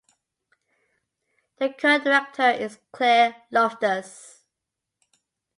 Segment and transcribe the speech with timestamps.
[1.57, 4.43] The current Director is Claire Loftus.